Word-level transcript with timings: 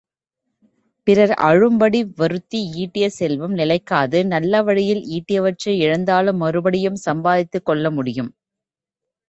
பிறர் 1.07 1.33
அழும்படி 1.41 1.99
வருத்தி 2.15 2.61
ஈட்டிய 2.75 3.07
செல்வம் 3.09 3.53
நிலைக்காது 3.53 4.25
நல்ல 4.25 4.63
வழியில் 4.63 5.03
ஈட்டியவற்றை 5.11 5.75
இழந்தாலும் 5.83 6.37
மறுபடியும் 6.37 7.01
சம்பாதித்துக் 7.07 7.65
கொள்ள 7.65 7.91
முடியும். 7.91 8.31